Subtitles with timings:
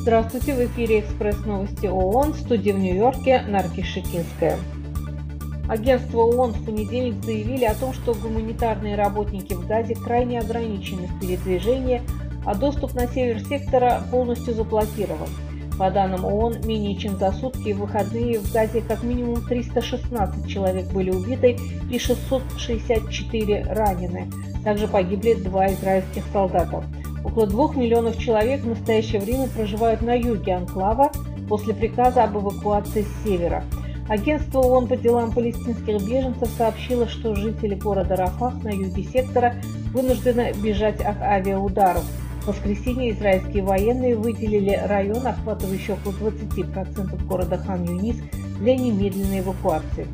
[0.00, 4.58] Здравствуйте, в эфире «Экспресс новости ООН», в студии в Нью-Йорке Нарки Шикинская.
[5.68, 11.20] Агентство ООН в понедельник заявили о том, что гуманитарные работники в Газе крайне ограничены в
[11.20, 12.02] передвижении,
[12.44, 15.28] а доступ на север сектора полностью заблокирован.
[15.78, 20.90] По данным ООН, менее чем за сутки в выходные в Газе как минимум 316 человек
[20.92, 21.56] были убиты
[21.92, 24.28] и 664 ранены.
[24.64, 26.84] Также погибли два израильских солдата.
[27.24, 31.10] Около двух миллионов человек в настоящее время проживают на юге анклава
[31.48, 33.64] после приказа об эвакуации с севера.
[34.08, 39.54] Агентство ООН по делам палестинских беженцев сообщило, что жители города Рафах на юге сектора
[39.92, 42.04] вынуждены бежать от авиаударов.
[42.42, 48.16] В воскресенье израильские военные выделили район, охватывающий около 20% города Хан-Юнис,
[48.60, 50.06] для немедленной эвакуации.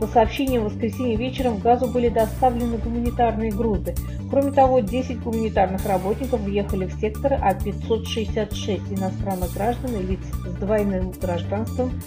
[0.00, 3.94] По сообщениям, в воскресенье вечером в Газу были доставлены гуманитарные грузы.
[4.30, 10.54] Кроме того, 10 гуманитарных работников въехали в сектор, а 566 иностранных граждан и лиц с
[10.54, 12.00] двойным гражданством,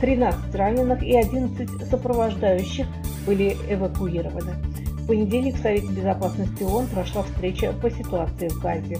[0.00, 2.86] 13 раненых и 11 сопровождающих
[3.26, 4.54] были эвакуированы.
[5.02, 8.96] В понедельник в Совете Безопасности ООН прошла встреча по ситуации в Газе.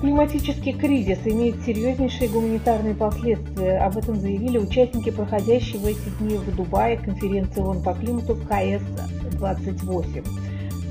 [0.00, 3.78] Климатический кризис имеет серьезнейшие гуманитарные последствия.
[3.78, 10.24] Об этом заявили участники проходящей в эти дни в Дубае конференции ООН по климату КС-28.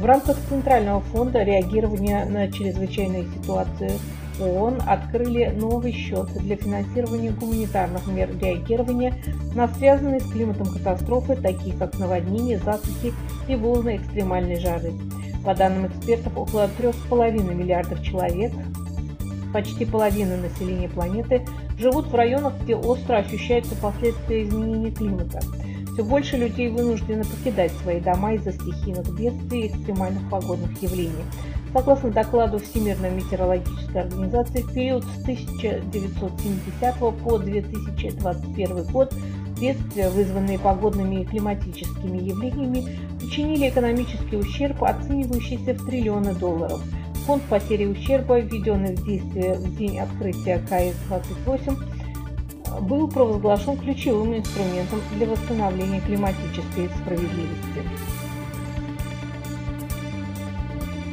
[0.01, 3.93] В рамках Центрального фонда реагирования на чрезвычайные ситуации
[4.41, 9.13] ООН открыли новый счет для финансирования гуманитарных мер реагирования
[9.55, 13.13] на связанные с климатом катастрофы, такие как наводнения, засухи
[13.47, 14.91] и волны экстремальной жары.
[15.45, 18.51] По данным экспертов, около 3,5 миллиардов человек
[19.53, 21.45] почти половина населения планеты
[21.77, 25.39] живут в районах, где остро ощущаются последствия изменения климата.
[25.93, 31.25] Все больше людей вынуждены покидать свои дома из-за стихийных бедствий и экстремальных погодных явлений.
[31.73, 39.13] Согласно докладу Всемирной метеорологической организации, в период с 1970 по 2021 год
[39.59, 46.81] бедствия, вызванные погодными и климатическими явлениями, причинили экономический ущерб, оценивающийся в триллионы долларов–
[47.27, 51.77] Фонд потери ущерба, введенный в действие в день открытия КС-28,
[52.83, 57.83] был провозглашен ключевым инструментом для восстановления климатической справедливости.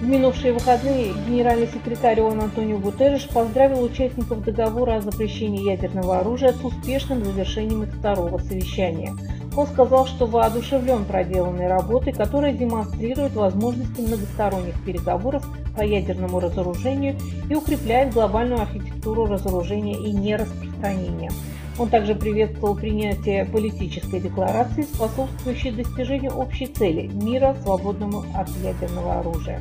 [0.01, 6.53] В минувшие выходные генеральный секретарь ООН Антонио Гутерреш поздравил участников договора о запрещении ядерного оружия
[6.53, 9.17] с успешным завершением их второго совещания–
[9.57, 15.45] он сказал, что воодушевлен проделанной работой, которая демонстрирует возможности многосторонних переговоров
[15.77, 17.17] по ядерному разоружению
[17.49, 21.31] и укрепляет глобальную архитектуру разоружения и нераспространения.
[21.79, 29.61] Он также приветствовал принятие политической декларации, способствующей достижению общей цели– мира, свободному от ядерного оружия.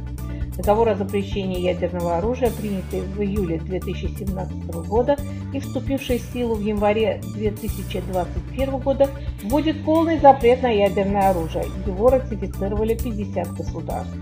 [0.58, 5.18] Договор о запрещении ядерного оружия, принятый в июле 2017 года
[5.52, 9.10] и вступивший в силу в январе 2021 года,
[9.44, 11.66] вводит полный запрет на ядерное оружие.
[11.88, 14.16] Его ратифицировали 50 государств.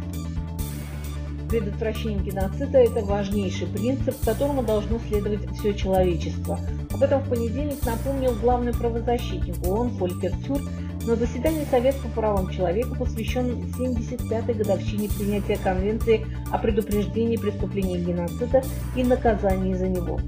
[1.50, 6.58] Предотвращение геноцида– это важнейший принцип, которому должно следовать все человечество.
[6.94, 10.62] Об этом в понедельник напомнил главный правозащитник ООН Фолькер Тюрк
[11.06, 18.64] на заседании Совета по правам человека, посвященном 75-й годовщине принятия Конвенции о предупреждении преступлений геноцида
[18.96, 20.20] и наказании за него.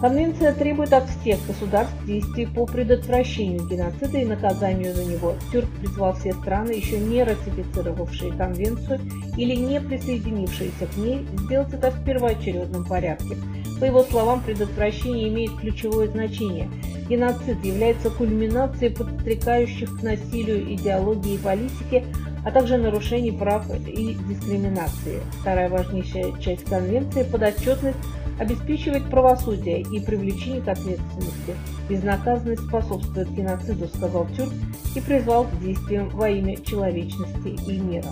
[0.00, 5.34] Конвенция требует от всех государств действий по предотвращению геноцида и наказанию за него.
[5.52, 8.98] Тюрк призвал все страны, еще не ратифицировавшие конвенцию
[9.36, 13.36] или не присоединившиеся к ней, сделать это в первоочередном порядке.
[13.78, 16.70] По его словам, предотвращение имеет ключевое значение.
[17.10, 22.04] Геноцид является кульминацией подстрекающих к насилию идеологии и политики,
[22.44, 25.18] а также нарушений прав и дискриминации.
[25.40, 27.98] Вторая важнейшая часть Конвенции– подотчетность
[28.38, 31.56] обеспечивает правосудие и привлечение к ответственности.
[31.88, 34.52] Безнаказанность способствует геноциду, сказал Тюрк
[34.94, 38.06] и призвал к действиям во имя человечности и мира.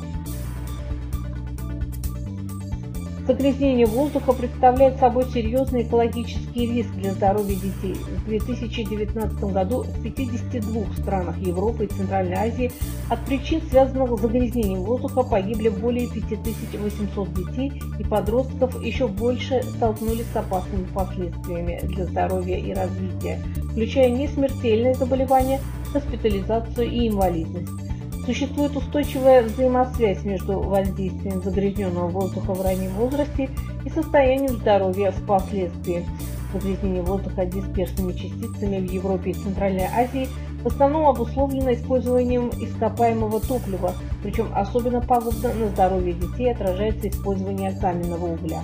[3.28, 7.94] Загрязнение воздуха представляет собой серьезный экологический риск для здоровья детей.
[8.24, 12.72] В 2019 году в 52 странах Европы и Центральной Азии
[13.10, 20.24] от причин, связанных с загрязнением воздуха, погибли более 5800 детей и подростков, еще больше столкнулись
[20.32, 23.42] с опасными последствиями для здоровья и развития,
[23.72, 25.60] включая несмертельные заболевания,
[25.92, 27.87] госпитализацию и инвалидность.
[28.28, 33.48] Существует устойчивая взаимосвязь между воздействием загрязненного воздуха в раннем возрасте
[33.86, 36.04] и состоянием здоровья впоследствии.
[36.52, 40.28] Загрязнение воздуха дисперсными частицами в Европе и Центральной Азии
[40.62, 48.34] в основном обусловлено использованием ископаемого топлива, причем особенно пагубно на здоровье детей отражается использование каменного
[48.34, 48.60] угля.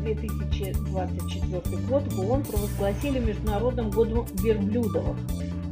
[0.00, 5.16] 2024 год в ООН провозгласили Международным годом верблюдовых.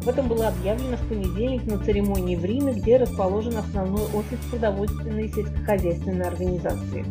[0.04, 5.26] В этом было объявлено в понедельник на церемонии в Риме, где расположен основной офис продовольственной
[5.26, 7.06] и сельскохозяйственной организации.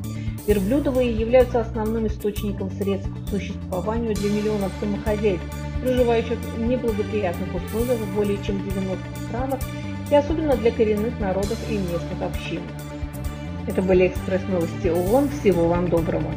[0.45, 5.45] Верблюдовые являются основным источником средств к существованию для миллионов домохозяйств,
[5.81, 8.97] проживающих в неблагоприятных условиях в более чем 90
[9.27, 9.59] странах
[10.11, 12.61] и особенно для коренных народов и местных общин.
[13.67, 15.29] Это были экспресс-новости ООН.
[15.29, 16.31] Всего вам доброго!